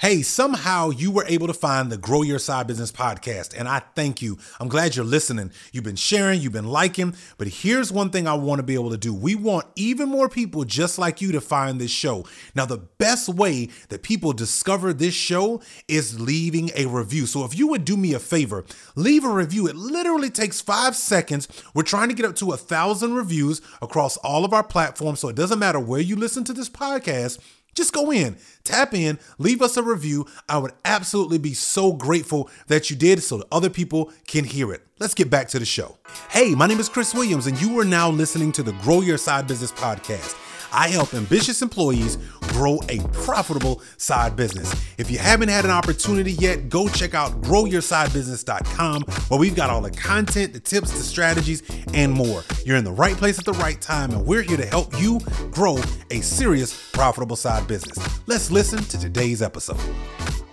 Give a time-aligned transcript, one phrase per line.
[0.00, 3.80] Hey, somehow you were able to find the Grow Your Side Business podcast, and I
[3.94, 4.38] thank you.
[4.58, 5.52] I'm glad you're listening.
[5.74, 8.88] You've been sharing, you've been liking, but here's one thing I want to be able
[8.92, 9.12] to do.
[9.12, 12.24] We want even more people just like you to find this show.
[12.54, 17.26] Now, the best way that people discover this show is leaving a review.
[17.26, 18.64] So if you would do me a favor,
[18.96, 19.66] leave a review.
[19.66, 21.46] It literally takes five seconds.
[21.74, 25.28] We're trying to get up to a thousand reviews across all of our platforms, so
[25.28, 27.38] it doesn't matter where you listen to this podcast.
[27.74, 30.26] Just go in, tap in, leave us a review.
[30.48, 34.72] I would absolutely be so grateful that you did so that other people can hear
[34.72, 34.86] it.
[34.98, 35.96] Let's get back to the show.
[36.30, 39.18] Hey, my name is Chris Williams, and you are now listening to the Grow Your
[39.18, 40.36] Side Business podcast.
[40.72, 42.16] I help ambitious employees
[42.48, 44.72] grow a profitable side business.
[44.98, 49.80] If you haven't had an opportunity yet, go check out growyoursidebusiness.com where we've got all
[49.80, 51.62] the content, the tips, the strategies,
[51.94, 52.42] and more.
[52.64, 55.20] You're in the right place at the right time, and we're here to help you
[55.50, 55.78] grow
[56.10, 57.98] a serious, profitable side business.
[58.26, 59.80] Let's listen to today's episode.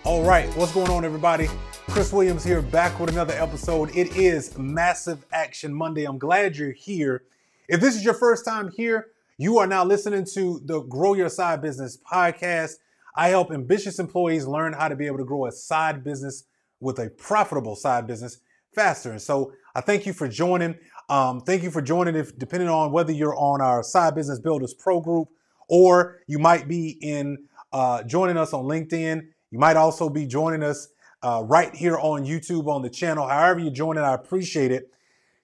[0.04, 1.50] All right, what's going on, everybody?
[1.90, 3.96] Chris Williams here, back with another episode.
[3.96, 6.06] It is Massive Action Monday.
[6.06, 7.24] I'm glad you're here.
[7.68, 9.08] If this is your first time here,
[9.40, 12.72] you are now listening to the Grow Your Side Business podcast.
[13.16, 16.46] I help ambitious employees learn how to be able to grow a side business
[16.80, 18.40] with a profitable side business
[18.74, 19.12] faster.
[19.12, 20.76] And so I thank you for joining.
[21.08, 22.16] Um, thank you for joining.
[22.16, 25.28] If depending on whether you're on our Side Business Builders Pro group
[25.70, 29.22] or you might be in uh, joining us on LinkedIn,
[29.52, 30.88] you might also be joining us
[31.22, 33.28] uh, right here on YouTube on the channel.
[33.28, 34.92] However you join it, I appreciate it.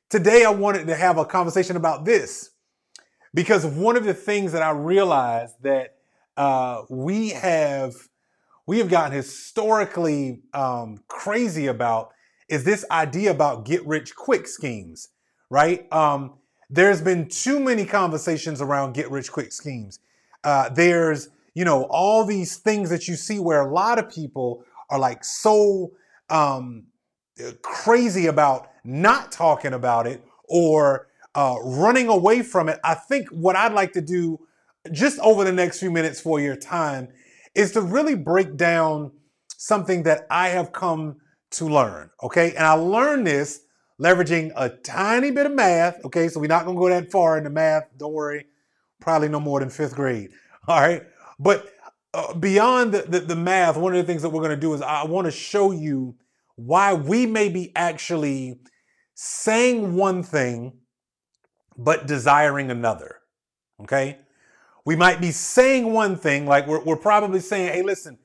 [0.10, 2.50] Today I wanted to have a conversation about this
[3.34, 5.96] because one of the things that I realized that
[6.38, 7.96] uh, we have
[8.66, 12.12] we have gotten historically um, crazy about
[12.48, 15.10] is this idea about get rich quick schemes,
[15.50, 15.92] right?
[15.92, 16.36] Um,
[16.70, 20.00] there's been too many conversations around get rich quick schemes.
[20.44, 24.64] Uh, there's you know all these things that you see where a lot of people
[24.90, 25.92] are like so
[26.30, 26.86] um,
[27.62, 32.80] crazy about not talking about it or uh, running away from it.
[32.84, 34.40] I think what I'd like to do
[34.92, 37.08] just over the next few minutes for your time
[37.56, 39.12] is to really break down
[39.58, 41.18] something that I have come
[41.52, 42.10] to learn.
[42.22, 42.54] Okay.
[42.56, 43.62] And I learned this
[44.02, 46.04] leveraging a tiny bit of math.
[46.06, 46.28] Okay.
[46.28, 47.84] So we're not going to go that far into math.
[47.98, 48.46] Don't worry.
[49.00, 50.32] Probably no more than fifth grade.
[50.68, 51.04] All right.
[51.40, 51.70] But
[52.14, 54.74] uh, beyond the, the, the math, one of the things that we're going to do
[54.74, 56.16] is I want to show you
[56.56, 58.60] why we may be actually
[59.16, 60.74] saying one thing
[61.78, 63.20] but desiring another.
[63.82, 64.20] Okay?
[64.86, 68.18] We might be saying one thing, like we're, we're probably saying, hey, listen,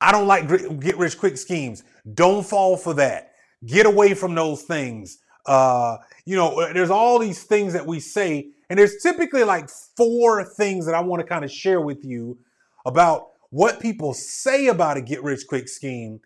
[0.00, 0.48] I don't like
[0.80, 1.84] get rich quick schemes.
[2.14, 3.32] Don't fall for that.
[3.66, 5.18] Get away from those things.
[5.44, 9.68] Uh, you know, uh, there's all these things that we say, and there's typically like
[9.96, 12.38] four things that I want to kind of share with you
[12.86, 16.20] about what people say about a get rich quick scheme,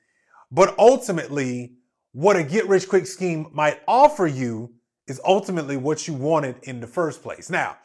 [0.52, 1.72] but ultimately,
[2.12, 4.72] what a get rich quick scheme might offer you
[5.06, 7.50] is ultimately what you wanted in the first place.
[7.50, 7.76] Now,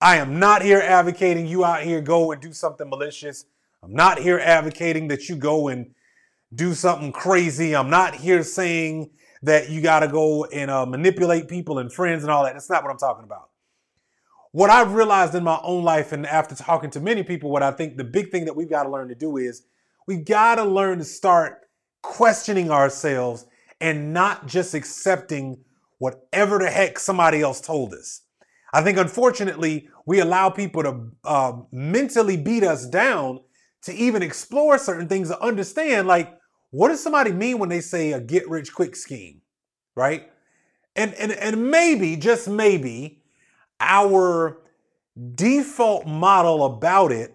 [0.00, 3.46] I am not here advocating you out here go and do something malicious.
[3.82, 5.94] I'm not here advocating that you go and
[6.54, 7.74] do something crazy.
[7.74, 9.10] I'm not here saying
[9.42, 12.52] that you got to go and uh, manipulate people and friends and all that.
[12.52, 13.50] That's not what I'm talking about.
[14.52, 17.70] What I've realized in my own life and after talking to many people, what I
[17.72, 19.62] think the big thing that we've got to learn to do is
[20.06, 21.68] we've got to learn to start
[22.02, 23.46] questioning ourselves
[23.80, 25.58] and not just accepting
[25.98, 28.22] whatever the heck somebody else told us.
[28.72, 33.40] I think unfortunately, we allow people to uh, mentally beat us down
[33.82, 36.36] to even explore certain things to understand, like,
[36.70, 39.40] what does somebody mean when they say a get rich quick scheme,
[39.94, 40.30] right?
[40.94, 43.22] And, and, and maybe, just maybe,
[43.80, 44.58] our
[45.34, 47.34] default model about it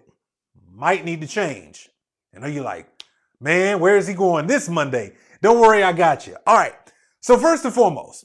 [0.70, 1.88] might need to change.
[2.34, 2.88] I know you're like,
[3.40, 5.14] man, where is he going this Monday?
[5.40, 6.36] Don't worry, I got you.
[6.46, 6.74] All right.
[7.20, 8.24] So, first and foremost,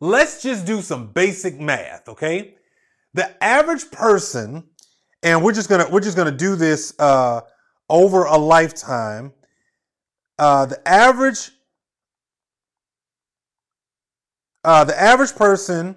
[0.00, 2.54] Let's just do some basic math, okay?
[3.14, 4.64] The average person,
[5.22, 7.40] and we're just gonna we're just gonna do this uh,
[7.88, 9.32] over a lifetime.
[10.38, 11.50] Uh, the average
[14.64, 15.96] uh, the average person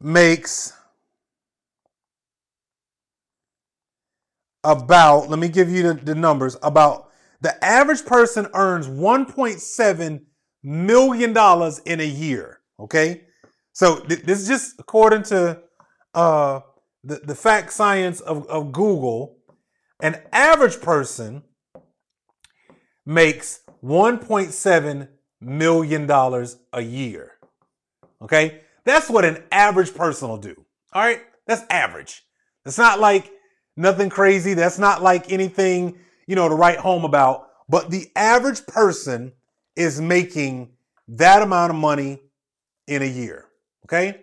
[0.00, 0.72] makes
[4.64, 7.10] about let me give you the, the numbers about
[7.40, 10.20] the average person earns 1.7
[10.66, 12.60] million dollars in a year.
[12.78, 13.22] Okay,
[13.72, 15.62] so th- this is just according to
[16.14, 16.60] uh,
[17.04, 19.38] the the fact science of, of Google.
[20.02, 21.42] An average person
[23.06, 25.08] makes 1.7
[25.40, 27.32] million dollars a year.
[28.20, 30.54] Okay, that's what an average person will do.
[30.92, 32.22] All right, that's average.
[32.66, 33.30] It's not like
[33.76, 34.52] nothing crazy.
[34.52, 37.46] That's not like anything, you know, to write home about.
[37.68, 39.32] But the average person
[39.76, 40.70] is making
[41.08, 42.20] that amount of money
[42.86, 43.46] in a year.
[43.84, 44.20] Okay?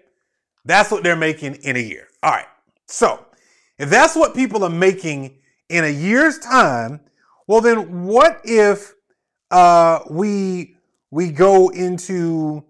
[0.66, 2.08] That's what they're making in a year.
[2.22, 2.46] All right.
[2.88, 3.26] So,
[3.78, 5.38] if that's what people are making
[5.70, 7.00] in a year's time,
[7.48, 8.94] well, then what if
[9.52, 10.76] uh, we
[11.12, 12.64] we go into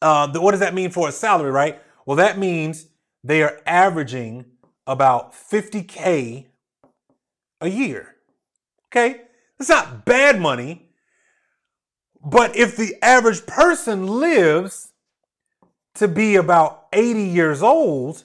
[0.00, 1.80] uh, the, what does that mean for a salary, right?
[2.04, 2.86] Well, that means
[3.24, 4.46] they are averaging
[4.86, 6.46] about 50K
[7.60, 8.14] a year.
[8.88, 9.22] Okay?
[9.58, 10.85] It's not bad money.
[12.26, 14.92] But if the average person lives
[15.94, 18.24] to be about 80 years old,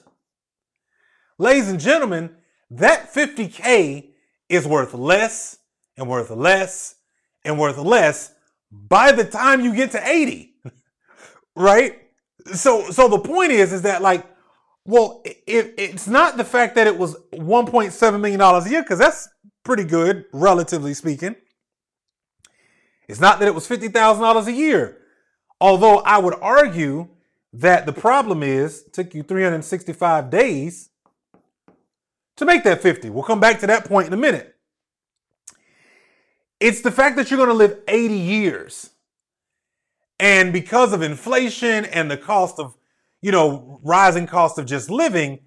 [1.38, 2.34] ladies and gentlemen,
[2.68, 4.08] that 50K
[4.48, 5.58] is worth less
[5.96, 6.96] and worth less
[7.44, 8.34] and worth less
[8.72, 10.52] by the time you get to 80.
[11.54, 12.00] right?
[12.54, 14.26] So so the point is is that like
[14.84, 18.98] well, it, it's not the fact that it was 1.7 million dollars a year cuz
[18.98, 19.28] that's
[19.62, 21.36] pretty good relatively speaking.
[23.08, 24.98] It's not that it was $50,000 a year.
[25.60, 27.08] Although I would argue
[27.52, 30.90] that the problem is took you 365 days
[32.36, 33.10] to make that 50.
[33.10, 34.56] We'll come back to that point in a minute.
[36.58, 38.90] It's the fact that you're going to live 80 years.
[40.18, 42.76] And because of inflation and the cost of,
[43.20, 45.40] you know, rising cost of just living,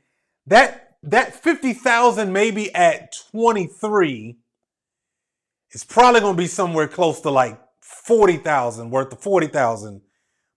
[0.47, 4.37] that that 50,000 maybe at 23
[5.75, 10.01] is probably going to be somewhere close to like 40,000 worth of 40,000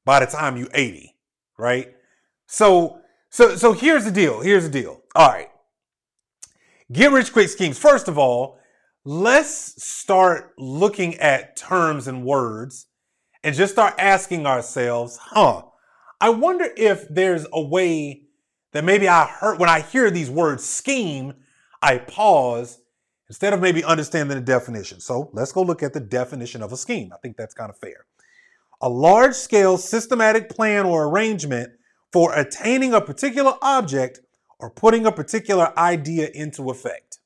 [0.05, 1.15] by the time you 80,
[1.59, 1.93] right?
[2.47, 3.01] So
[3.31, 4.41] so so here's the deal.
[4.41, 5.03] Here's the deal.
[5.15, 5.49] All right.
[6.91, 7.79] Get rich quick schemes.
[7.79, 8.59] First of all,
[9.05, 12.87] let's start looking at terms and words
[13.43, 15.63] and just start asking ourselves, huh,
[16.21, 18.23] I wonder if there's a way
[18.73, 21.35] that maybe I heard when I hear these words scheme,
[21.83, 22.79] I pause
[23.29, 25.01] instead of maybe understanding the definition.
[25.01, 27.13] So let's go look at the definition of a scheme.
[27.13, 28.07] I think that's kind of fair.
[28.81, 31.73] A large scale systematic plan or arrangement
[32.13, 34.21] for attaining a particular object
[34.59, 37.19] or putting a particular idea into effect.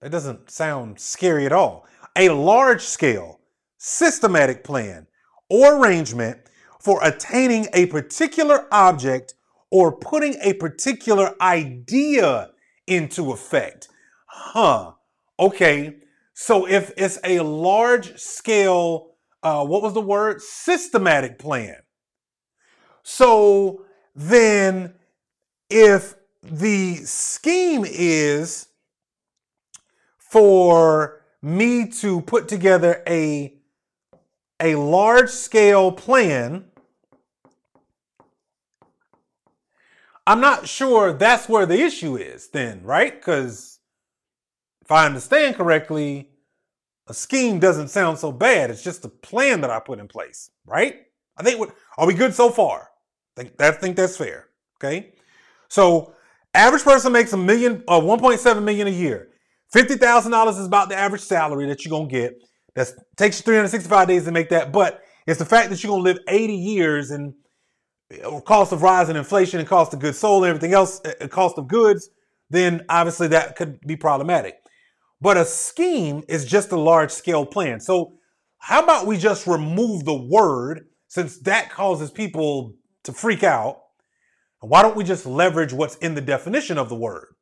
[0.00, 1.86] That doesn't sound scary at all.
[2.16, 3.40] A large scale
[3.78, 5.06] systematic plan
[5.48, 6.38] or arrangement
[6.80, 9.34] for attaining a particular object
[9.70, 12.50] or putting a particular idea
[12.86, 13.88] into effect.
[14.26, 14.92] Huh.
[15.38, 15.96] Okay.
[16.34, 20.42] So if it's a large scale, uh, what was the word?
[20.42, 21.76] Systematic plan.
[23.02, 23.84] So
[24.14, 24.94] then
[25.70, 28.68] if the scheme is
[30.18, 33.54] for me to put together a
[34.58, 36.65] a large scale plan,
[40.26, 43.14] I'm not sure that's where the issue is then, right?
[43.14, 43.78] Because
[44.82, 46.30] if I understand correctly,
[47.06, 48.70] a scheme doesn't sound so bad.
[48.70, 50.96] It's just a plan that I put in place, right?
[51.36, 52.88] I think what are we good so far?
[53.36, 54.48] I think that think that's fair.
[54.78, 55.12] Okay.
[55.68, 56.14] So
[56.54, 59.28] average person makes a million uh 1.7 million a year.
[59.74, 62.34] $50,000 is about the average salary that you're gonna get.
[62.74, 66.02] That takes you 365 days to make that, but it's the fact that you're gonna
[66.02, 67.34] live 80 years and
[68.44, 71.58] cost of rising inflation and cost of goods sold and everything else, uh, uh, cost
[71.58, 72.10] of goods,
[72.50, 74.56] then obviously that could be problematic.
[75.20, 77.80] But a scheme is just a large scale plan.
[77.80, 78.14] So
[78.58, 83.82] how about we just remove the word since that causes people to freak out?
[84.60, 87.34] Why don't we just leverage what's in the definition of the word?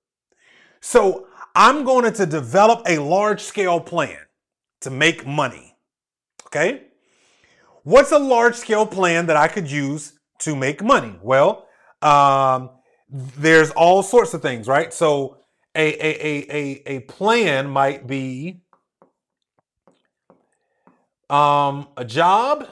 [0.80, 4.18] So I'm going to develop a large scale plan
[4.80, 5.76] to make money.
[6.46, 6.82] Okay?
[7.82, 11.18] What's a large scale plan that I could use to make money?
[11.22, 11.66] Well,
[12.02, 12.70] um,
[13.08, 14.92] there's all sorts of things, right?
[14.92, 15.38] So
[15.74, 18.60] a, a, a, a, a plan might be
[21.30, 22.68] um, a job.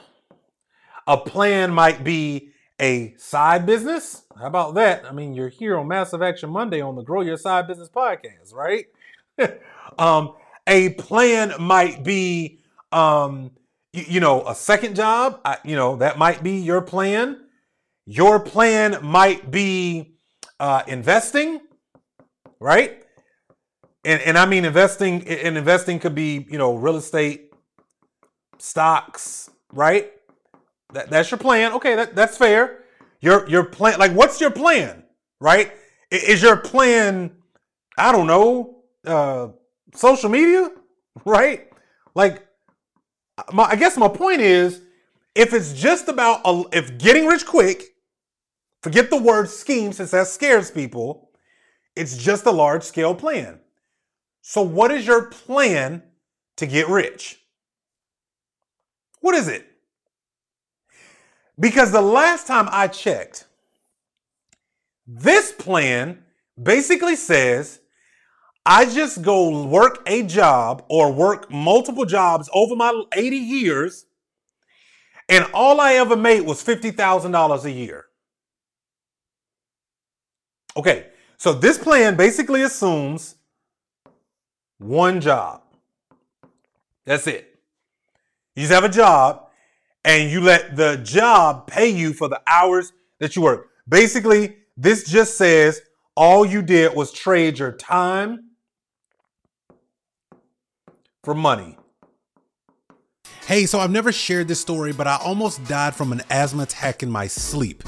[1.06, 4.22] A plan might be a side business.
[4.38, 5.04] How about that?
[5.04, 8.54] I mean, you're here on Massive Action Monday on the Grow Your Side Business podcast,
[8.54, 8.86] right?
[9.98, 10.34] um,
[10.66, 13.52] a plan might be, um,
[13.92, 15.40] you, you know, a second job.
[15.44, 17.40] I, you know, that might be your plan.
[18.06, 20.16] Your plan might be
[20.58, 21.60] uh, investing,
[22.58, 23.02] right?
[24.04, 25.26] And, and I mean investing.
[25.28, 27.52] And investing could be, you know, real estate,
[28.58, 30.10] stocks, right?
[30.92, 31.72] That, that's your plan.
[31.74, 32.84] Okay, that, that's fair.
[33.20, 35.04] Your your plan, like, what's your plan,
[35.40, 35.72] right?
[36.10, 37.30] Is your plan,
[37.96, 39.48] I don't know, uh,
[39.94, 40.70] social media,
[41.24, 41.70] right?
[42.14, 42.46] Like,
[43.52, 44.82] my, I guess my point is,
[45.34, 47.91] if it's just about a, if getting rich quick,
[48.82, 51.30] forget the word scheme since that scares people.
[51.96, 53.60] It's just a large scale plan.
[54.40, 56.02] So, what is your plan
[56.56, 57.40] to get rich?
[59.20, 59.66] What is it?
[61.58, 63.46] Because the last time I checked,
[65.06, 66.24] this plan
[66.60, 67.80] basically says
[68.64, 74.06] I just go work a job or work multiple jobs over my 80 years,
[75.28, 78.06] and all I ever made was $50,000 a year.
[80.76, 83.36] Okay, so this plan basically assumes
[84.78, 85.62] one job.
[87.04, 87.58] That's it.
[88.54, 89.48] You just have a job
[90.04, 93.68] and you let the job pay you for the hours that you work.
[93.88, 95.82] Basically, this just says
[96.16, 98.50] all you did was trade your time
[101.24, 101.76] for money.
[103.46, 107.02] Hey, so I've never shared this story, but I almost died from an asthma attack
[107.02, 107.82] in my sleep.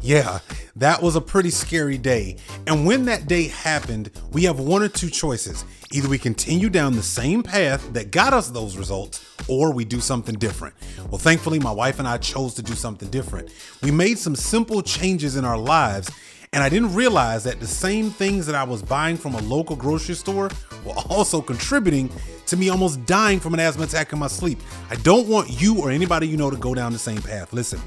[0.00, 0.38] Yeah,
[0.76, 2.36] that was a pretty scary day.
[2.66, 5.64] And when that day happened, we have one or two choices.
[5.92, 10.00] Either we continue down the same path that got us those results, or we do
[10.00, 10.74] something different.
[11.10, 13.50] Well, thankfully, my wife and I chose to do something different.
[13.82, 16.10] We made some simple changes in our lives
[16.52, 19.76] and I didn't realize that the same things that I was buying from a local
[19.76, 20.50] grocery store
[20.84, 22.10] were also contributing
[22.48, 24.58] to me almost dying from an asthma attack in my sleep.
[24.90, 27.52] I don't want you or anybody you know to go down the same path.
[27.52, 27.78] Listen,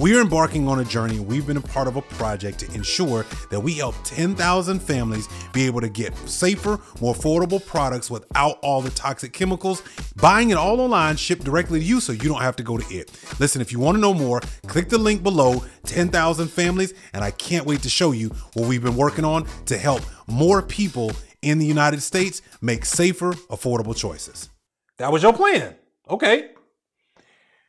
[0.00, 1.20] we're embarking on a journey.
[1.20, 5.66] We've been a part of a project to ensure that we help 10,000 families be
[5.66, 9.82] able to get safer, more affordable products without all the toxic chemicals.
[10.16, 12.94] Buying it all online, shipped directly to you so you don't have to go to
[12.94, 13.12] it.
[13.38, 17.30] Listen, if you want to know more, click the link below 10,000 families, and I
[17.30, 21.12] can't wait to show you what we've been working on to help more people
[21.42, 24.50] in the United States make safer, affordable choices.
[24.98, 25.76] That was your plan.
[26.10, 26.50] Okay.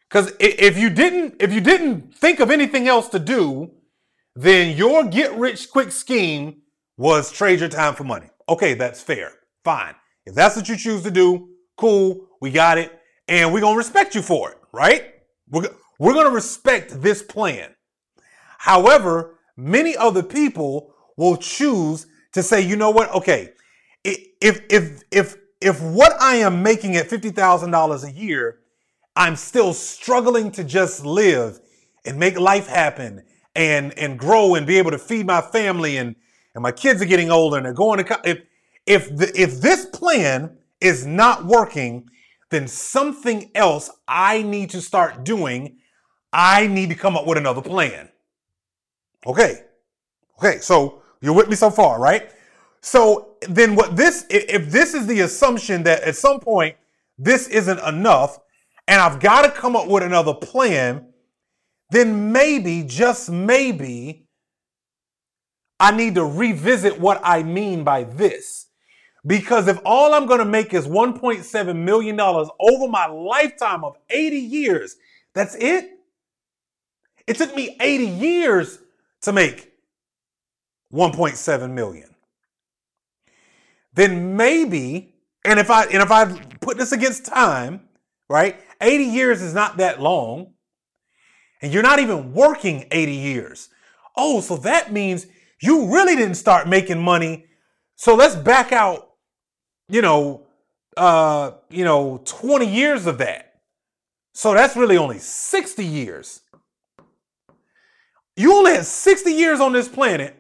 [0.10, 3.72] Cuz if you didn't if you didn't think of anything else to do,
[4.36, 6.62] then your get rich quick scheme
[6.98, 8.30] was trade your time for money.
[8.48, 9.32] Okay, that's fair.
[9.64, 9.96] Fine.
[10.26, 12.92] If that's what you choose to do, cool, we got it.
[13.28, 15.14] And we're going to respect you for it, right?
[15.50, 15.70] We're,
[16.00, 17.76] we're going to respect this plan.
[18.58, 23.14] However, many other people will choose to say, you know what?
[23.14, 23.50] Okay,
[24.04, 28.60] if if if if what I am making at fifty thousand dollars a year,
[29.16, 31.60] I'm still struggling to just live
[32.06, 33.24] and make life happen
[33.56, 36.16] and and grow and be able to feed my family and
[36.56, 38.40] and my kids are getting older and they're going to if
[38.86, 42.10] if the, if this plan is not working,
[42.50, 45.78] then something else I need to start doing.
[46.32, 48.10] I need to come up with another plan.
[49.26, 49.64] Okay.
[50.38, 52.32] Okay, so you're with me so far, right?
[52.82, 56.78] So then what this if this is the assumption that at some point
[57.18, 58.40] this isn't enough
[58.88, 61.08] and I've got to come up with another plan,
[61.92, 64.26] then maybe just maybe
[65.80, 68.68] I need to revisit what I mean by this.
[69.26, 74.38] Because if all I'm going to make is $1.7 million over my lifetime of 80
[74.38, 74.96] years,
[75.34, 75.92] that's it.
[77.28, 78.80] It took me 80 years
[79.22, 79.72] to make
[80.94, 82.10] 1.7 million
[83.94, 86.26] then maybe, and if I and if I
[86.62, 87.82] put this against time,
[88.30, 88.60] right?
[88.82, 90.54] 80 years is not that long.
[91.62, 93.70] And you're not even working 80 years.
[94.16, 95.28] Oh, so that means
[95.62, 97.48] you really didn't start making money.
[97.96, 99.10] So let's back out,
[99.90, 100.48] you know,
[100.96, 103.56] uh, you know, 20 years of that.
[104.34, 106.40] So that's really only 60 years.
[108.40, 110.34] You only had 60 years on this planet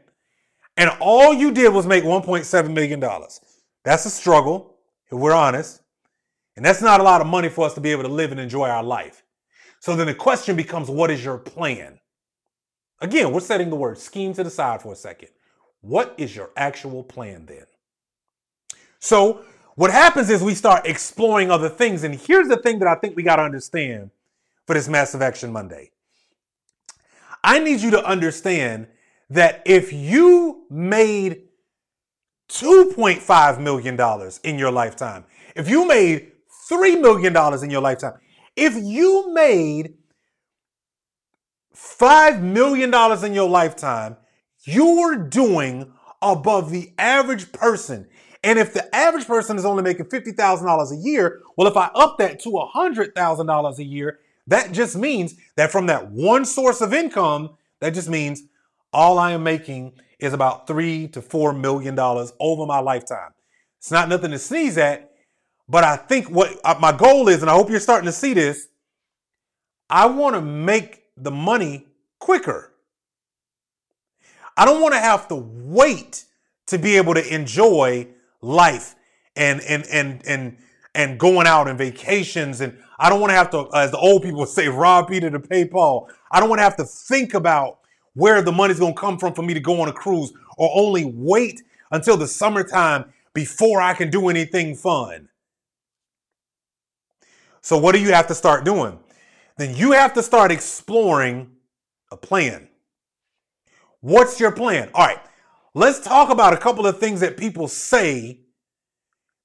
[0.77, 3.01] and all you did was make $1.7 million.
[3.83, 4.77] That's a struggle,
[5.11, 5.81] if we're honest.
[6.55, 8.39] And that's not a lot of money for us to be able to live and
[8.39, 9.25] enjoy our life.
[9.81, 11.99] So then the question becomes what is your plan?
[13.01, 15.31] Again, we're setting the word scheme to the side for a second.
[15.81, 17.65] What is your actual plan then?
[18.99, 19.43] So,
[19.75, 22.05] what happens is we start exploring other things.
[22.05, 24.11] And here's the thing that I think we got to understand
[24.65, 25.91] for this Massive Action Monday.
[27.43, 28.87] I need you to understand
[29.29, 31.43] that if you made
[32.49, 36.31] $2.5 million in your lifetime, if you made
[36.69, 38.13] $3 million in your lifetime,
[38.55, 39.95] if you made
[41.75, 42.93] $5 million
[43.25, 44.17] in your lifetime,
[44.63, 48.07] you're doing above the average person.
[48.43, 52.17] And if the average person is only making $50,000 a year, well, if I up
[52.19, 54.19] that to $100,000 a year,
[54.49, 58.43] that just means that from that one source of income, that just means
[58.91, 63.31] all I am making is about three to four million dollars over my lifetime.
[63.77, 65.11] It's not nothing to sneeze at,
[65.67, 68.33] but I think what uh, my goal is, and I hope you're starting to see
[68.33, 68.67] this,
[69.89, 71.87] I want to make the money
[72.19, 72.73] quicker.
[74.57, 76.25] I don't want to have to wait
[76.67, 78.07] to be able to enjoy
[78.41, 78.95] life
[79.35, 80.57] and and and and
[80.95, 84.23] and going out and vacations and I don't want to have to as the old
[84.23, 86.09] people say rob Peter to pay Paul.
[86.31, 87.79] I don't want to have to think about
[88.13, 90.69] where the money's going to come from for me to go on a cruise or
[90.73, 95.29] only wait until the summertime before I can do anything fun.
[97.61, 98.99] So what do you have to start doing?
[99.57, 101.51] Then you have to start exploring
[102.11, 102.67] a plan.
[104.01, 104.89] What's your plan?
[104.93, 105.19] All right,
[105.73, 108.39] let's talk about a couple of things that people say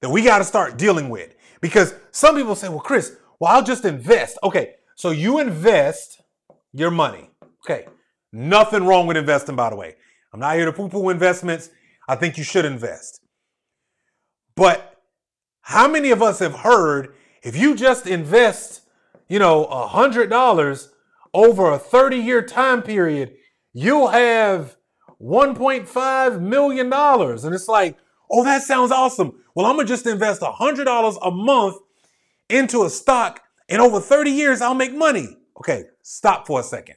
[0.05, 1.35] that we got to start dealing with.
[1.63, 4.37] Because some people say, well, Chris, well, I'll just invest.
[4.43, 6.21] Okay, so you invest
[6.75, 7.31] your money.
[7.65, 7.87] Okay,
[8.31, 9.95] nothing wrong with investing, by the way.
[10.31, 11.71] I'm not here to poo poo investments.
[12.07, 13.23] I think you should invest.
[14.55, 15.01] But
[15.63, 18.83] how many of us have heard if you just invest,
[19.27, 20.91] you know, a hundred dollars
[21.33, 23.37] over a 30 year time period,
[23.73, 24.77] you'll have
[25.19, 27.45] 1.5 million dollars.
[27.45, 27.97] And it's like,
[28.31, 29.41] oh, that sounds awesome.
[29.55, 31.77] Well, I'm gonna just invest a hundred dollars a month
[32.49, 35.37] into a stock, and over 30 years, I'll make money.
[35.59, 36.97] Okay, stop for a second.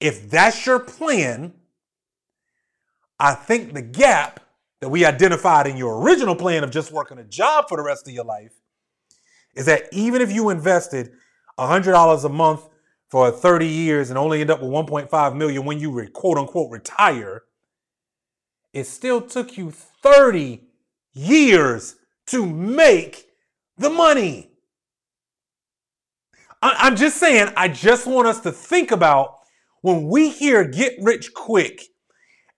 [0.00, 1.54] If that's your plan,
[3.20, 4.40] I think the gap
[4.80, 8.08] that we identified in your original plan of just working a job for the rest
[8.08, 8.52] of your life
[9.54, 11.12] is that even if you invested
[11.58, 12.68] $100 a month
[13.08, 17.42] for 30 years and only end up with 1.5 million when you quote unquote retire,
[18.72, 20.62] it still took you 30
[21.12, 23.26] years to make
[23.76, 24.50] the money.
[26.62, 29.38] I'm just saying, I just want us to think about
[29.80, 31.82] when we hear get rich quick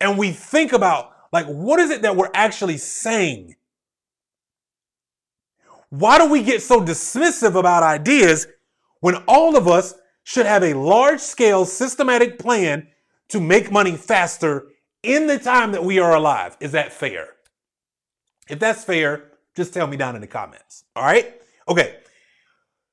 [0.01, 3.57] and we think about like what is it that we're actually saying?
[5.89, 8.47] Why do we get so dismissive about ideas
[9.01, 12.89] when all of us should have a large scale systematic plan
[13.29, 14.67] to make money faster
[15.03, 16.57] in the time that we are alive?
[16.61, 17.34] Is that fair?
[18.49, 20.85] If that's fair, just tell me down in the comments.
[20.97, 21.41] All right?
[21.69, 21.97] Okay.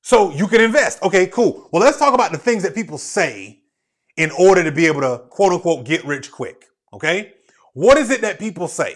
[0.02, 1.02] So you can invest.
[1.04, 1.70] Okay, cool.
[1.72, 3.62] Well, let's talk about the things that people say
[4.18, 6.66] in order to be able to quote unquote get rich quick.
[6.94, 7.34] Okay?
[7.74, 8.96] What is it that people say?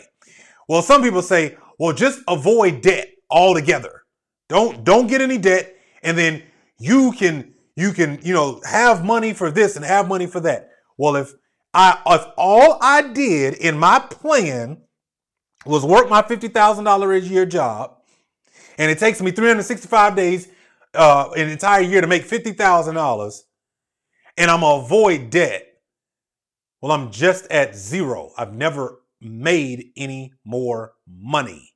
[0.67, 4.03] Well, some people say, well, just avoid debt altogether.
[4.49, 6.43] Don't don't get any debt, and then
[6.79, 10.69] you can you can you know have money for this and have money for that.
[10.97, 11.33] Well, if
[11.73, 14.81] I if all I did in my plan
[15.65, 17.97] was work my fifty thousand dollar a year job,
[18.77, 20.47] and it takes me three hundred sixty five days,
[20.93, 23.45] uh, an entire year to make fifty thousand dollars,
[24.37, 25.67] and I'm gonna avoid debt.
[26.81, 28.31] Well, I'm just at zero.
[28.37, 31.73] I've never made any more money.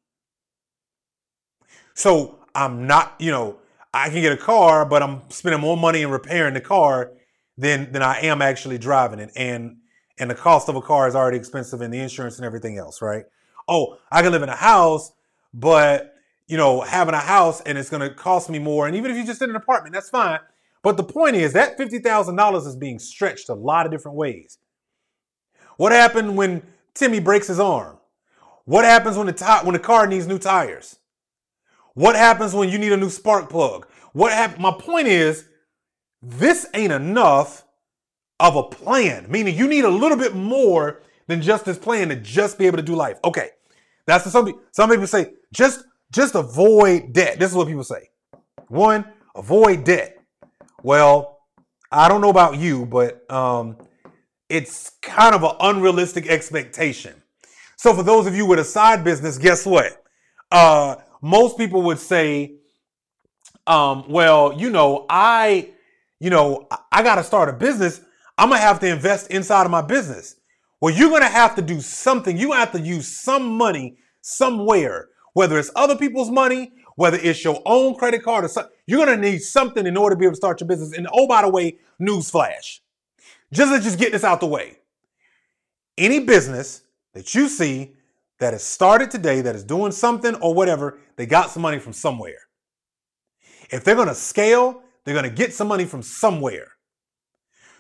[1.96, 3.58] So I'm not, you know,
[3.94, 7.14] I can get a car, but I'm spending more money in repairing the car
[7.58, 9.32] than than I am actually driving it.
[9.36, 9.78] And
[10.20, 13.02] and the cost of a car is already expensive and the insurance and everything else,
[13.02, 13.24] right?
[13.70, 15.12] Oh, I can live in a house,
[15.54, 16.16] but
[16.48, 18.88] you know, having a house and it's gonna cost me more.
[18.88, 20.40] And even if you just in an apartment, that's fine.
[20.82, 24.18] But the point is that fifty thousand dollars is being stretched a lot of different
[24.18, 24.58] ways.
[25.78, 27.98] What happened when Timmy breaks his arm?
[28.66, 30.98] What happens when the t- when the car needs new tires?
[31.94, 33.88] What happens when you need a new spark plug?
[34.14, 35.46] What hap- my point is
[36.22, 37.66] this ain't enough
[38.40, 42.16] of a plan, meaning you need a little bit more than just this plan to
[42.16, 43.20] just be able to do life.
[43.24, 43.50] Okay.
[44.10, 47.38] That's what some some people say, just just avoid debt.
[47.40, 48.10] This is what people say.
[48.68, 50.18] One, avoid debt.
[50.82, 51.40] Well,
[51.92, 53.78] I don't know about you, but um,
[54.50, 57.14] it's kind of an unrealistic expectation.
[57.76, 60.04] So for those of you with a side business, guess what?
[60.52, 62.56] Uh, most people would say,
[63.68, 65.70] um, well, you know, I,
[66.20, 68.02] you know, I got to start a business.
[68.38, 70.39] I'm gonna have to invest inside of my business.
[70.82, 72.38] Well, you're gonna have to do something.
[72.38, 77.62] You have to use some money somewhere, whether it's other people's money, whether it's your
[77.66, 78.74] own credit card or something.
[78.88, 80.98] You're gonna need something in order to be able to start your business.
[80.98, 82.80] And oh, by the way, newsflash
[83.52, 84.78] just let's just get this out the way.
[85.98, 87.96] Any business that you see
[88.40, 91.94] that has started today, that is doing something or whatever, they got some money from
[91.94, 92.38] somewhere.
[93.70, 96.68] If they're going to scale, they're going to get some money from somewhere.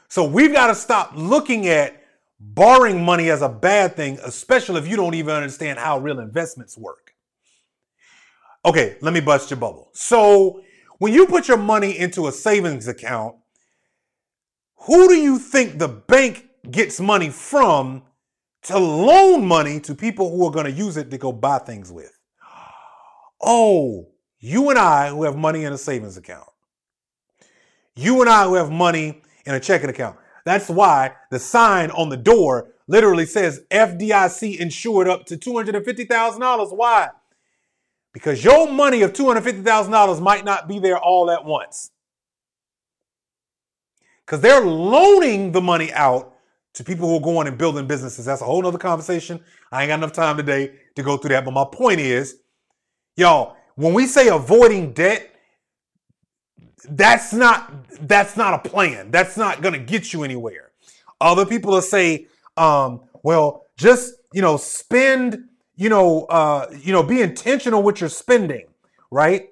[0.09, 1.98] So we've got to stop looking at
[2.39, 6.77] borrowing money as a bad thing, especially if you don't even understand how real investments
[6.77, 7.13] work.
[8.65, 9.89] Okay, let me bust your bubble.
[9.93, 10.61] So
[10.97, 13.35] when you put your money into a savings account,
[14.75, 18.03] who do you think the bank gets money from
[18.63, 21.91] to loan money to people who are going to use it to go buy things
[21.91, 22.11] with?
[23.41, 26.47] Oh, you and I who have money in a savings account.
[27.95, 30.17] You and I who have money in a checking account.
[30.45, 36.75] That's why the sign on the door literally says FDIC insured up to $250,000.
[36.75, 37.09] Why?
[38.13, 41.91] Because your money of $250,000 might not be there all at once.
[44.25, 46.35] Because they're loaning the money out
[46.73, 48.25] to people who are going and building businesses.
[48.25, 49.43] That's a whole nother conversation.
[49.71, 51.45] I ain't got enough time today to go through that.
[51.45, 52.37] But my point is,
[53.15, 55.35] y'all, when we say avoiding debt,
[56.89, 57.71] that's not
[58.07, 59.11] that's not a plan.
[59.11, 60.71] That's not gonna get you anywhere.
[61.21, 67.03] Other people will say, um, well, just you know, spend, you know, uh, you know,
[67.03, 68.67] be intentional with your spending,
[69.11, 69.49] right?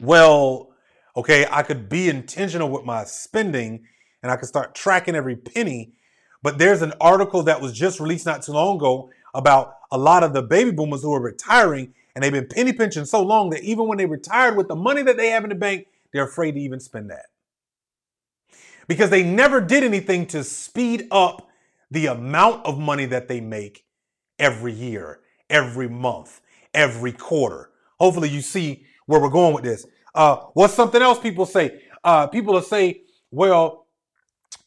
[0.00, 0.70] Well,
[1.16, 3.86] okay, I could be intentional with my spending
[4.22, 5.92] and I could start tracking every penny.
[6.42, 10.24] But there's an article that was just released not too long ago about a lot
[10.24, 13.62] of the baby boomers who are retiring and they've been penny pinching so long that
[13.62, 16.52] even when they retired with the money that they have in the bank, they're afraid
[16.52, 17.26] to even spend that.
[18.88, 21.48] Because they never did anything to speed up
[21.90, 23.84] the amount of money that they make
[24.38, 26.40] every year, every month,
[26.74, 27.70] every quarter.
[27.98, 29.86] Hopefully, you see where we're going with this.
[30.14, 31.82] Uh, what's something else people say?
[32.02, 33.86] Uh, people will say, well,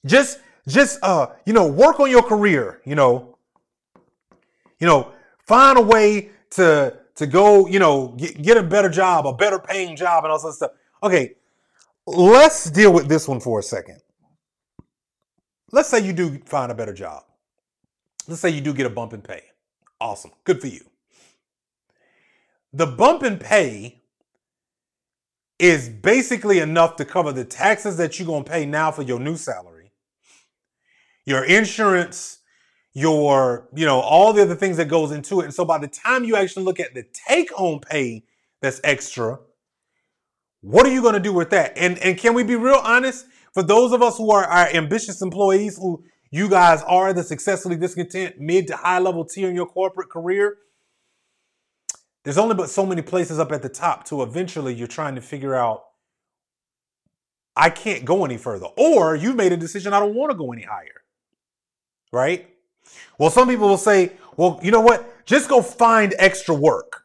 [0.05, 3.38] just just uh, you know, work on your career, you know.
[4.79, 5.12] You know,
[5.45, 9.60] find a way to to go, you know, get, get a better job, a better
[9.60, 10.71] paying job, and all that stuff.
[11.05, 11.35] Okay,
[12.07, 13.99] let's deal with this one for a second.
[15.71, 17.25] Let's say you do find a better job.
[18.27, 19.43] Let's say you do get a bump in pay.
[20.01, 20.31] Awesome.
[20.45, 20.81] Good for you.
[22.73, 24.01] The bump in pay
[25.59, 29.19] is basically enough to cover the taxes that you're going to pay now for your
[29.19, 29.91] new salary,
[31.23, 32.39] your insurance,
[32.93, 35.45] your, you know, all the other things that goes into it.
[35.45, 38.23] And so by the time you actually look at the take home pay
[38.59, 39.37] that's extra,
[40.65, 41.73] what are you going to do with that?
[41.78, 43.28] And and can we be real honest?
[43.54, 47.75] For those of us who are our ambitious employees, who you guys are the successfully
[47.75, 50.58] discontent mid to high level tier in your corporate career,
[52.23, 55.21] there's only but so many places up at the top to eventually you're trying to
[55.21, 55.84] figure out
[57.56, 58.65] I can't go any further.
[58.75, 61.04] Or you've made a decision I don't want to go any higher.
[62.12, 62.49] Right?
[63.19, 65.25] Well, some people will say, well, you know what?
[65.28, 67.04] Just go find extra work.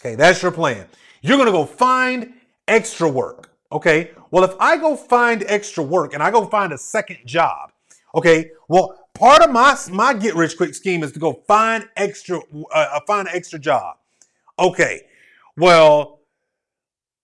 [0.00, 0.88] Okay, that's your plan.
[1.22, 2.34] You're going to go find
[2.66, 3.50] extra work.
[3.70, 4.10] Okay.
[4.30, 7.72] Well, if I go find extra work and I go find a second job,
[8.14, 8.50] okay.
[8.68, 12.64] Well, part of my my get rich quick scheme is to go find extra uh,
[12.72, 13.96] uh find an extra job.
[14.58, 15.02] Okay.
[15.56, 16.20] Well,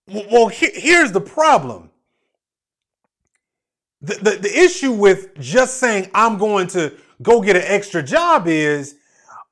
[0.07, 1.89] well, he, here's the problem.
[4.01, 8.47] The, the, the issue with just saying I'm going to go get an extra job
[8.47, 8.95] is,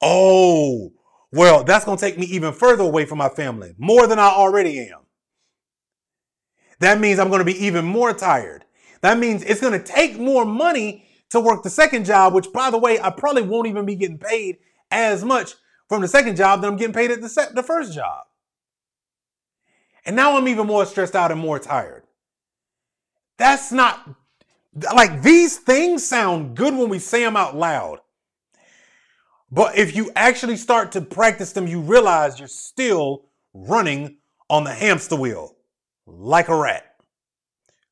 [0.02, 0.92] oh,
[1.34, 4.28] well, that's going to take me even further away from my family, more than I
[4.28, 5.00] already am.
[6.80, 8.66] That means I'm going to be even more tired.
[9.02, 12.70] That means it's going to take more money to work the second job, which, by
[12.70, 14.60] the way, I probably won't even be getting paid
[14.92, 15.56] as much
[15.90, 18.26] from the second job that I'm getting paid at the, se- the first job.
[20.06, 22.04] And now I'm even more stressed out and more tired.
[23.38, 24.08] That's not
[24.94, 28.00] like these things sound good when we say them out loud.
[29.54, 34.18] But if you actually start to practice them, you realize you're still running
[34.50, 35.56] on the hamster wheel
[36.08, 36.96] like a rat.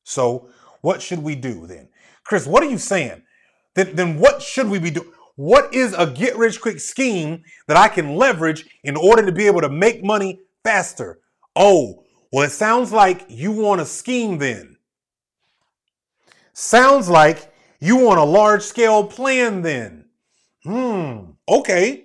[0.02, 0.48] So,
[0.80, 1.88] what should we do then?
[2.24, 3.22] Chris, what are you saying?
[3.76, 5.12] Then, then what should we be doing?
[5.36, 9.46] What is a get rich quick scheme that I can leverage in order to be
[9.46, 11.20] able to make money faster?
[11.54, 14.78] Oh, well, it sounds like you want a scheme then.
[16.54, 20.06] Sounds like you want a large scale plan then.
[20.64, 22.04] Hmm, okay.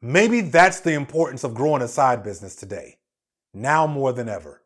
[0.00, 2.98] Maybe that's the importance of growing a side business today,
[3.52, 4.62] now more than ever.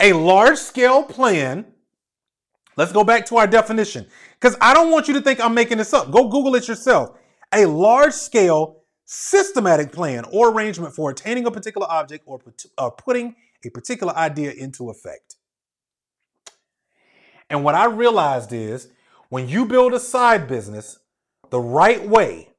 [0.00, 1.64] A large scale plan,
[2.76, 4.06] let's go back to our definition,
[4.38, 6.10] because I don't want you to think I'm making this up.
[6.10, 7.16] Go Google it yourself.
[7.52, 12.90] A large scale systematic plan or arrangement for attaining a particular object or, or uh,
[12.90, 15.36] putting a particular idea into effect.
[17.48, 18.88] And what I realized is
[19.34, 21.00] when you build a side business
[21.50, 22.50] the right way,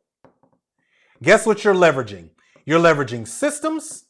[1.24, 2.32] guess what you're leveraging?
[2.66, 4.04] You're leveraging systems,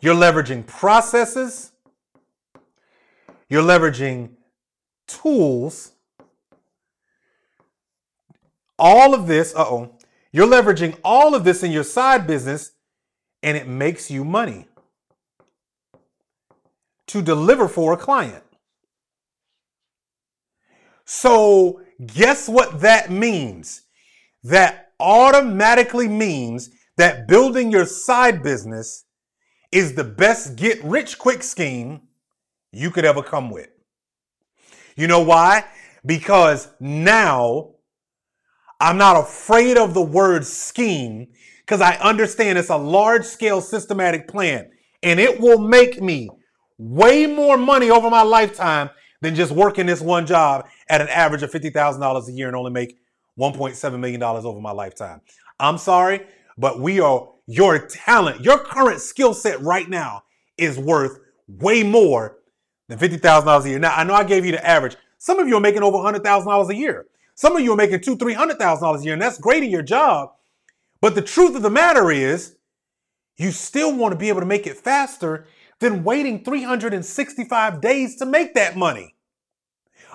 [0.00, 1.70] you're leveraging processes,
[3.48, 4.30] you're leveraging
[5.06, 5.92] tools.
[8.76, 9.94] All of this, uh oh,
[10.32, 12.72] you're leveraging all of this in your side business
[13.44, 14.66] and it makes you money
[17.06, 18.42] to deliver for a client.
[21.10, 23.80] So, guess what that means?
[24.44, 26.68] That automatically means
[26.98, 29.06] that building your side business
[29.72, 32.02] is the best get rich quick scheme
[32.72, 33.70] you could ever come with.
[34.96, 35.64] You know why?
[36.04, 37.70] Because now
[38.78, 41.28] I'm not afraid of the word scheme
[41.60, 44.70] because I understand it's a large scale systematic plan
[45.02, 46.28] and it will make me
[46.76, 51.42] way more money over my lifetime than just working this one job at an average
[51.42, 52.98] of $50,000 a year and only make
[53.38, 55.20] $1.7 million over my lifetime.
[55.60, 56.26] I'm sorry,
[56.56, 60.22] but we are your talent, your current skill set right now
[60.56, 62.38] is worth way more
[62.88, 63.78] than $50,000 a year.
[63.78, 64.96] Now, I know I gave you the average.
[65.18, 67.06] Some of you are making over $100,000 a year.
[67.34, 70.32] Some of you are making two, $300,000 a year, and that's great in your job.
[71.00, 72.56] But the truth of the matter is,
[73.36, 75.46] you still want to be able to make it faster
[75.80, 79.14] than waiting 365 days to make that money.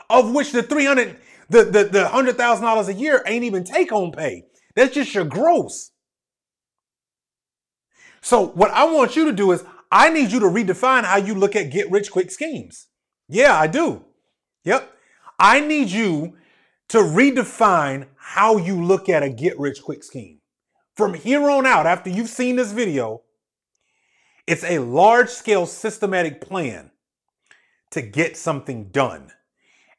[0.10, 1.18] Of which the 300,
[1.50, 4.44] the, the, the $100,000 a year ain't even take home pay.
[4.76, 5.92] That's just your gross.
[8.22, 11.36] So what I want you to do is I need you to redefine how you
[11.36, 12.88] look at get rich quick schemes.
[13.28, 14.06] Yeah, I do.
[14.66, 14.92] Yep.
[15.40, 16.38] I need you
[16.90, 20.40] to redefine how you look at a get rich quick scheme.
[20.96, 23.22] From here on out, after you've seen this video,
[24.48, 26.92] it's a large scale systematic plan
[27.92, 29.32] to get something done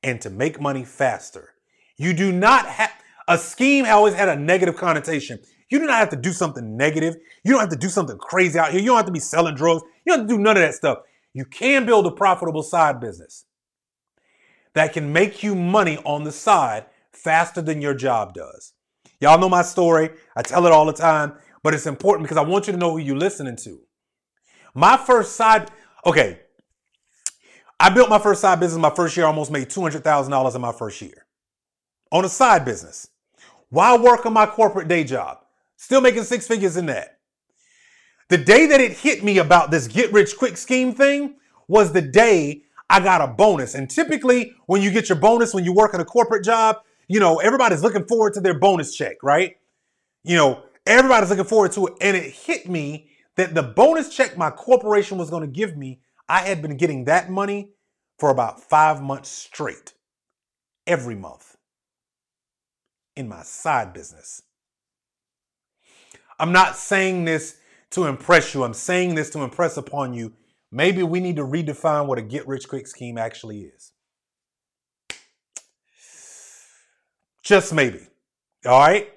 [0.02, 1.54] and to make money faster.
[1.96, 2.92] You do not have
[3.26, 5.38] a scheme always had a negative connotation.
[5.70, 7.16] You do not have to do something negative.
[7.42, 8.80] You don't have to do something crazy out here.
[8.80, 9.82] You don't have to be selling drugs.
[10.04, 10.98] You don't have to do none of that stuff.
[11.32, 13.46] You can build a profitable side business
[14.74, 18.72] that can make you money on the side faster than your job does.
[19.20, 20.10] Y'all know my story.
[20.36, 22.90] I tell it all the time, but it's important because I want you to know
[22.90, 23.80] who you're listening to.
[24.74, 25.70] My first side,
[26.04, 26.40] okay,
[27.78, 31.00] I built my first side business my first year, almost made $200,000 in my first
[31.00, 31.26] year
[32.10, 33.08] on a side business
[33.70, 35.38] while working my corporate day job,
[35.76, 37.18] still making six figures in that.
[38.28, 41.36] The day that it hit me about this get rich quick scheme thing
[41.68, 43.74] was the day I got a bonus.
[43.74, 47.20] And typically, when you get your bonus when you work at a corporate job, you
[47.20, 49.56] know, everybody's looking forward to their bonus check, right?
[50.22, 51.94] You know, everybody's looking forward to it.
[52.00, 56.00] And it hit me that the bonus check my corporation was going to give me,
[56.28, 57.70] I had been getting that money
[58.18, 59.94] for about five months straight,
[60.86, 61.56] every month
[63.16, 64.42] in my side business.
[66.38, 67.58] I'm not saying this
[67.90, 70.32] to impress you, I'm saying this to impress upon you.
[70.72, 73.92] Maybe we need to redefine what a get rich quick scheme actually is.
[77.44, 78.00] Just maybe.
[78.66, 79.12] All right?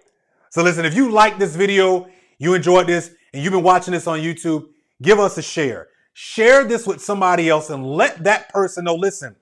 [0.52, 4.08] So listen, if you like this video, you enjoyed this, and you've been watching this
[4.08, 4.68] on YouTube,
[5.00, 5.90] give us a share.
[6.14, 9.36] Share this with somebody else and let that person know listen,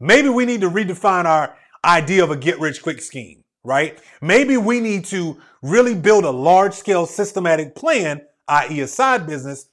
[0.00, 1.54] maybe we need to redefine our
[1.84, 3.98] idea of a get rich quick scheme, right?
[4.22, 9.68] Maybe we need to really build a large scale systematic plan, i.e., a side business,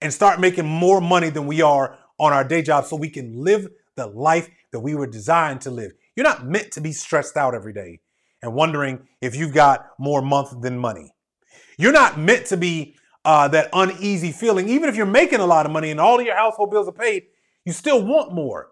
[0.00, 3.42] and start making more money than we are on our day job so we can
[3.42, 5.90] live the life that we were designed to live.
[6.14, 8.02] You're not meant to be stressed out every day
[8.40, 11.13] and wondering if you've got more month than money.
[11.78, 14.68] You're not meant to be uh, that uneasy feeling.
[14.68, 16.92] Even if you're making a lot of money and all of your household bills are
[16.92, 17.24] paid,
[17.64, 18.70] you still want more.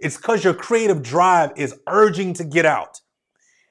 [0.00, 3.00] It's because your creative drive is urging to get out.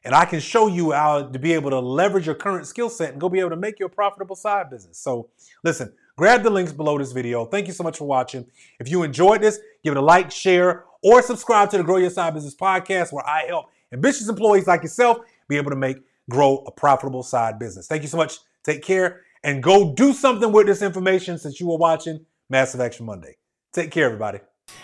[0.03, 3.11] And I can show you how to be able to leverage your current skill set
[3.11, 4.99] and go be able to make your profitable side business.
[4.99, 5.29] So
[5.63, 7.45] listen, grab the links below this video.
[7.45, 8.45] Thank you so much for watching.
[8.79, 12.11] If you enjoyed this, give it a like, share, or subscribe to the Grow Your
[12.11, 15.97] Side Business podcast where I help ambitious employees like yourself be able to make,
[16.29, 17.87] grow a profitable side business.
[17.87, 18.37] Thank you so much.
[18.65, 23.05] Take care and go do something with this information since you were watching Massive Action
[23.05, 23.35] Monday.
[23.71, 24.39] Take care, everybody.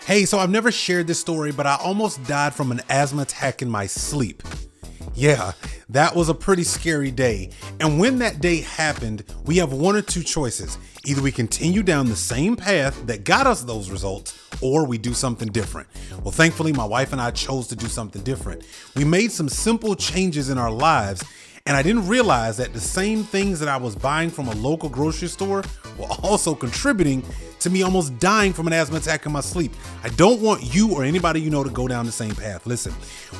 [0.06, 3.64] Hey, so I've never shared this story, but I almost died from an asthma attack
[3.64, 4.44] in my sleep.
[5.16, 5.54] Yeah,
[5.90, 7.50] that was a pretty scary day.
[7.80, 10.78] And when that day happened, we have one or two choices.
[11.06, 15.16] Either we continue down the same path that got us those results, or we do
[15.16, 15.88] something different.
[16.22, 18.64] Well, thankfully, my wife and I chose to do something different.
[18.96, 21.24] We made some simple changes in our lives
[21.66, 24.90] and I didn't realize that the same things that I was buying from a local
[24.90, 25.64] grocery store
[25.98, 27.24] were also contributing
[27.62, 29.72] to me almost dying from an asthma attack in my sleep.
[30.04, 32.66] I don't want you or anybody you know to go down the same path.
[32.66, 32.94] Listen,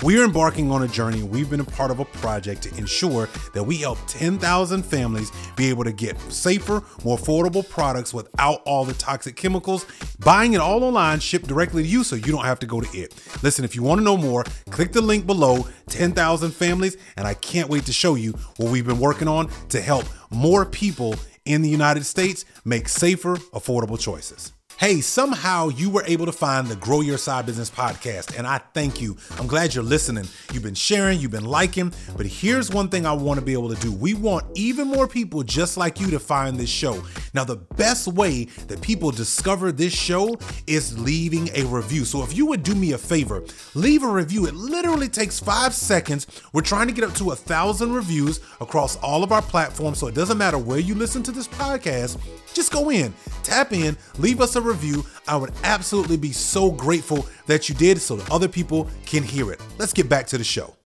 [0.04, 3.64] we're embarking on a journey we've been a part of a project to ensure that
[3.64, 8.94] we help 10,000 families be able to get safer, more affordable products without all the
[8.94, 9.88] toxic chemicals,
[10.20, 12.98] buying it all online, shipped directly to you so you don't have to go to
[12.98, 13.16] it.
[13.42, 17.34] Listen, if you want to know more, click the link below 10,000 families, and I
[17.34, 21.62] can't wait to show you what we've been working on to help more people in
[21.62, 24.54] the United States make safer, affordable choices.
[24.82, 28.58] Hey, somehow you were able to find the Grow Your Side Business podcast, and I
[28.74, 29.16] thank you.
[29.38, 30.26] I'm glad you're listening.
[30.52, 33.70] You've been sharing, you've been liking, but here's one thing I want to be able
[33.70, 33.92] to do.
[33.92, 37.04] We want even more people just like you to find this show.
[37.36, 42.04] Now, the best way that people discover this show is leaving a review.
[42.04, 43.44] So, if you would do me a favor,
[43.76, 44.48] leave a review.
[44.48, 46.26] It literally takes five seconds.
[46.54, 50.00] We're trying to get up to a thousand reviews across all of our platforms.
[50.00, 52.18] So, it doesn't matter where you listen to this podcast,
[52.56, 53.14] just go in,
[53.44, 55.06] tap in, leave us a review.
[55.28, 59.52] I would absolutely be so grateful that you did so that other people can hear
[59.52, 59.62] it.
[59.78, 60.74] Let's get back to the show.